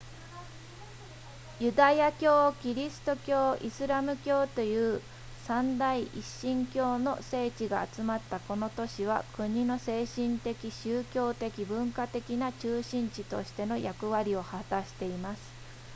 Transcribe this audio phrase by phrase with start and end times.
[1.59, 4.99] ユダヤ教キリスト教イスラム教という
[5.45, 15.51] 三大一神教の聖地が集まったこの都市は国の精神的宗教的文化的な中心地としての役割を果たしています